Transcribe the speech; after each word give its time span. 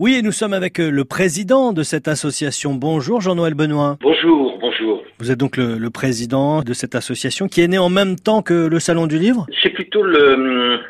Oui, 0.00 0.14
et 0.14 0.22
nous 0.22 0.32
sommes 0.32 0.54
avec 0.54 0.80
euh, 0.80 0.90
le 0.90 1.04
président 1.04 1.74
de 1.74 1.82
cette 1.82 2.08
association. 2.08 2.72
Bonjour 2.72 3.20
Jean-Noël 3.20 3.52
Benoît. 3.52 3.98
Bonjour, 4.00 4.56
bonjour. 4.58 5.04
Vous 5.18 5.30
êtes 5.30 5.36
donc 5.36 5.58
le, 5.58 5.76
le, 5.76 5.90
président 5.90 6.62
de 6.62 6.72
cette 6.72 6.94
association 6.94 7.48
qui 7.48 7.60
est 7.60 7.68
née 7.68 7.76
en 7.76 7.90
même 7.90 8.16
temps 8.16 8.40
que 8.40 8.66
le 8.66 8.80
Salon 8.80 9.06
du 9.06 9.18
Livre? 9.18 9.44
C'est 9.62 9.68
plutôt 9.68 10.02
le, 10.02 10.80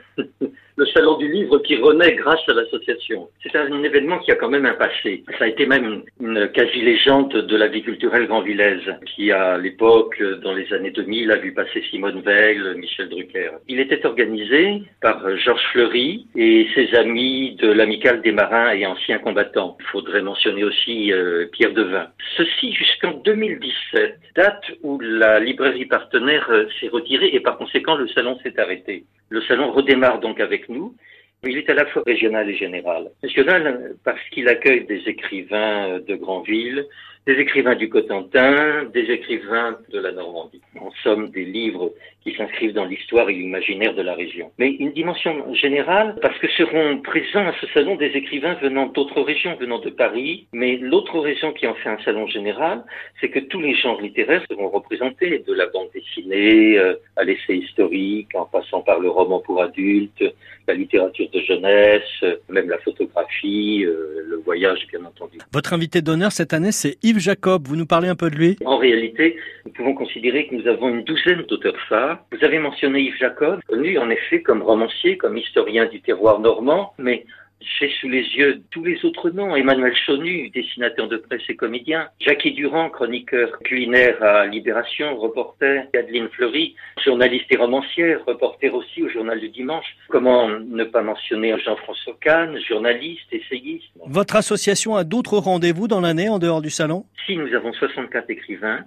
le 0.80 0.87
Salon 0.87 1.19
du 1.19 1.30
Livre 1.30 1.58
qui 1.58 1.77
renaît 1.77 2.14
grâce 2.14 2.40
à 2.48 2.54
l'association. 2.54 3.29
C'est 3.42 3.54
un 3.54 3.82
événement 3.82 4.19
qui 4.21 4.32
a 4.32 4.37
quand 4.37 4.48
même 4.48 4.64
un 4.64 4.72
passé. 4.72 5.24
Ça 5.38 5.45
a 5.45 5.49
été 5.49 5.67
même 5.67 6.04
une 6.19 6.49
quasi-légende 6.49 7.33
de 7.35 7.56
la 7.56 7.67
vie 7.67 7.83
culturelle 7.83 8.26
grand-villaise, 8.26 8.88
qui 9.04 9.31
à 9.31 9.58
l'époque, 9.58 10.22
dans 10.42 10.54
les 10.54 10.72
années 10.72 10.90
2000, 10.90 11.32
a 11.32 11.37
vu 11.37 11.53
passer 11.53 11.82
Simone 11.90 12.22
Veil, 12.22 12.63
Michel 12.77 13.10
Drucker. 13.10 13.51
Il 13.69 13.78
était 13.78 14.06
organisé 14.06 14.82
par 15.03 15.21
Georges 15.37 15.67
Fleury 15.72 16.27
et 16.34 16.66
ses 16.74 16.95
amis 16.95 17.56
de 17.56 17.70
l'Amicale 17.70 18.23
des 18.23 18.33
marins 18.33 18.73
et 18.73 18.87
anciens 18.87 19.19
combattants. 19.19 19.77
Il 19.80 19.87
faudrait 19.87 20.23
mentionner 20.23 20.65
aussi 20.65 21.12
euh, 21.12 21.45
Pierre 21.52 21.74
Devin. 21.74 22.06
Ceci 22.36 22.72
jusqu'en 22.72 23.12
2017, 23.12 24.18
date 24.36 24.64
où 24.82 24.98
la 25.00 25.40
librairie 25.40 25.86
partenaire 25.86 26.46
euh, 26.50 26.66
s'est 26.78 26.88
retirée 26.88 27.30
et 27.32 27.40
par 27.40 27.58
conséquent 27.58 27.96
le 27.96 28.08
salon 28.08 28.38
s'est 28.42 28.58
arrêté. 28.58 29.04
Le 29.30 29.42
salon 29.42 29.72
redémarre 29.72 30.20
donc 30.20 30.40
avec 30.40 30.68
nous. 30.68 30.94
Il 31.42 31.56
est 31.56 31.68
à 31.70 31.74
la 31.74 31.86
fois 31.86 32.02
régional 32.06 32.48
et 32.50 32.56
général. 32.56 33.10
Régional 33.22 33.94
parce 34.04 34.20
qu'il 34.30 34.48
accueille 34.48 34.84
des 34.84 35.02
écrivains 35.08 35.98
de 35.98 36.14
Grandville, 36.14 36.86
des 37.30 37.40
écrivains 37.40 37.76
du 37.76 37.88
Cotentin, 37.88 38.86
des 38.92 39.08
écrivains 39.08 39.78
de 39.92 40.00
la 40.00 40.10
Normandie. 40.10 40.60
En 40.80 40.90
somme, 41.04 41.30
des 41.30 41.44
livres 41.44 41.92
qui 42.22 42.34
s'inscrivent 42.34 42.74
dans 42.74 42.84
l'histoire 42.84 43.30
et 43.30 43.34
l'imaginaire 43.34 43.94
de 43.94 44.02
la 44.02 44.14
région. 44.14 44.50
Mais 44.58 44.70
une 44.70 44.92
dimension 44.92 45.54
générale, 45.54 46.16
parce 46.20 46.36
que 46.38 46.48
seront 46.48 46.98
présents 46.98 47.46
à 47.46 47.54
ce 47.60 47.66
salon 47.68 47.96
des 47.96 48.12
écrivains 48.16 48.54
venant 48.54 48.86
d'autres 48.86 49.22
régions, 49.22 49.56
venant 49.58 49.78
de 49.78 49.90
Paris, 49.90 50.46
mais 50.52 50.76
l'autre 50.76 51.18
raison 51.18 51.52
qui 51.52 51.66
en 51.66 51.74
fait 51.74 51.88
un 51.88 52.02
salon 52.04 52.26
général, 52.26 52.82
c'est 53.20 53.30
que 53.30 53.38
tous 53.38 53.60
les 53.60 53.74
genres 53.74 54.00
littéraires 54.00 54.44
seront 54.50 54.68
représentés, 54.68 55.42
de 55.46 55.52
la 55.54 55.66
bande 55.66 55.88
dessinée 55.94 56.78
euh, 56.78 56.94
à 57.16 57.24
l'essai 57.24 57.56
historique, 57.56 58.34
en 58.34 58.44
passant 58.44 58.80
par 58.82 59.00
le 59.00 59.09
roman 59.09 59.40
pour 59.40 59.62
adultes, 59.62 60.24
la 60.68 60.74
littérature 60.74 61.28
de 61.32 61.40
jeunesse, 61.40 62.24
même 62.48 62.68
la 62.68 62.78
photographie, 62.78 63.84
euh, 63.84 64.22
le 64.28 64.37
voyage, 64.37 64.87
bien 64.92 65.05
entendu. 65.05 65.39
Votre 65.53 65.72
invité 65.72 66.03
d'honneur 66.03 66.33
cette 66.33 66.53
année, 66.53 66.72
c'est 66.72 66.97
Yves 67.21 67.25
Jacob. 67.25 67.69
Vous 67.69 67.77
nous 67.77 67.87
parlez 67.87 68.09
un 68.09 68.15
peu 68.15 68.31
de 68.31 68.37
lui? 68.37 68.57
En 68.65 68.79
réalité, 68.79 69.37
nous 69.67 69.73
pouvons 69.73 69.95
considérer 69.95 70.47
que 70.47 70.55
nous 70.55 70.67
avons 70.67 70.89
une 70.89 71.05
douzaine 71.05 71.43
d'auteurs 71.43 71.79
phares. 71.87 72.25
Vous 72.33 72.43
avez 72.43 72.59
mentionné 72.59 73.01
Yves 73.01 73.19
Jacob, 73.19 73.61
connu 73.69 73.99
en 73.99 74.09
effet 74.09 74.41
comme 74.41 74.62
romancier, 74.62 75.19
comme 75.19 75.37
historien 75.37 75.85
du 75.85 76.01
terroir 76.01 76.41
normand, 76.41 76.95
mais 76.99 77.27
j'ai 77.61 77.91
sous 78.00 78.08
les 78.08 78.22
yeux 78.22 78.62
tous 78.70 78.84
les 78.84 79.05
autres 79.05 79.30
noms. 79.30 79.55
Emmanuel 79.55 79.94
Chonu, 79.94 80.50
dessinateur 80.50 81.08
de 81.08 81.16
presse 81.16 81.42
et 81.48 81.56
comédien. 81.56 82.08
Jackie 82.20 82.53
Durand, 82.53 82.91
chroniqueur 82.91 83.58
culinaire 83.61 84.22
à 84.22 84.47
Libération, 84.47 85.16
reporter. 85.16 85.88
Adeline 85.94 86.28
Fleury, 86.31 86.75
journaliste 87.05 87.47
et 87.50 87.56
romancière, 87.56 88.25
reporter 88.27 88.70
aussi 88.70 89.03
au 89.03 89.08
Journal 89.08 89.41
du 89.41 89.48
Dimanche. 89.50 89.97
Comment 90.08 90.48
ne 90.48 90.84
pas 90.84 91.03
mentionner 91.03 91.55
Jean-François 91.58 92.16
Kahn, 92.20 92.58
journaliste, 92.69 93.33
essayiste. 93.33 93.86
Votre 94.06 94.36
association 94.36 94.97
a 94.97 95.05
d'autres 95.05 95.38
rendez-vous 95.38 95.88
dans 95.88 96.00
l'année 96.00 96.28
en 96.28 96.38
dehors 96.38 96.62
du 96.62 96.70
salon? 96.70 97.05
Si, 97.27 97.36
nous 97.36 97.53
avons 97.55 97.72
64 97.72 98.31
écrivains 98.31 98.84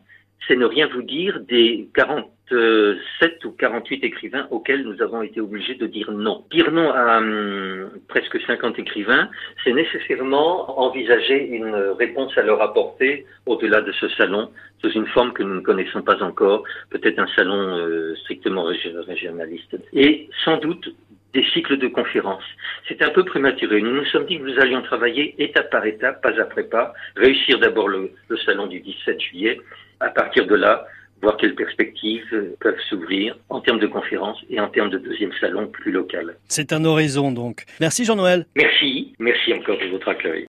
c'est 0.47 0.55
ne 0.55 0.65
rien 0.65 0.87
vous 0.87 1.03
dire 1.03 1.39
des 1.41 1.87
47 1.95 3.45
ou 3.45 3.51
48 3.51 4.03
écrivains 4.03 4.47
auxquels 4.51 4.83
nous 4.83 5.01
avons 5.01 5.21
été 5.21 5.39
obligés 5.39 5.75
de 5.75 5.87
dire 5.87 6.11
non. 6.11 6.43
Dire 6.51 6.71
non 6.71 6.91
à 6.91 7.17
hum, 7.17 7.89
presque 8.07 8.39
50 8.41 8.79
écrivains, 8.79 9.29
c'est 9.63 9.73
nécessairement 9.73 10.79
envisager 10.79 11.47
une 11.47 11.75
réponse 11.97 12.37
à 12.37 12.41
leur 12.41 12.61
apporter 12.61 13.25
au-delà 13.45 13.81
de 13.81 13.91
ce 13.93 14.07
salon, 14.09 14.49
sous 14.81 14.91
une 14.91 15.07
forme 15.07 15.33
que 15.33 15.43
nous 15.43 15.55
ne 15.55 15.61
connaissons 15.61 16.01
pas 16.01 16.21
encore, 16.21 16.63
peut-être 16.89 17.19
un 17.19 17.27
salon 17.35 17.77
euh, 17.77 18.15
strictement 18.21 18.63
régionaliste. 18.63 19.77
Et 19.93 20.29
sans 20.43 20.57
doute 20.57 20.93
des 21.33 21.43
cycles 21.53 21.77
de 21.77 21.87
conférences. 21.87 22.43
C'est 22.87 23.01
un 23.01 23.09
peu 23.09 23.23
prématuré. 23.23 23.81
Nous 23.81 23.93
nous 23.93 24.05
sommes 24.05 24.25
dit 24.25 24.37
que 24.37 24.43
nous 24.43 24.59
allions 24.59 24.81
travailler 24.81 25.35
étape 25.37 25.71
par 25.71 25.85
étape, 25.85 26.21
pas 26.21 26.39
après 26.39 26.63
pas, 26.63 26.93
réussir 27.15 27.59
d'abord 27.59 27.87
le, 27.87 28.11
le 28.27 28.37
salon 28.37 28.67
du 28.67 28.79
17 28.79 29.19
juillet, 29.19 29.59
à 29.99 30.09
partir 30.09 30.45
de 30.45 30.55
là, 30.55 30.85
voir 31.23 31.37
quelles 31.37 31.55
perspectives 31.55 32.53
peuvent 32.59 32.79
s'ouvrir 32.89 33.37
en 33.49 33.61
termes 33.61 33.79
de 33.79 33.87
conférences 33.87 34.39
et 34.49 34.59
en 34.59 34.67
termes 34.67 34.89
de 34.89 34.97
deuxième 34.97 35.31
salon 35.39 35.67
plus 35.67 35.91
local. 35.91 36.35
C'est 36.47 36.73
un 36.73 36.83
horizon 36.83 37.31
donc. 37.31 37.63
Merci 37.79 38.03
Jean-Noël. 38.05 38.45
Merci, 38.55 39.13
merci 39.19 39.53
encore 39.53 39.77
de 39.79 39.87
votre 39.87 40.09
accueil. 40.09 40.41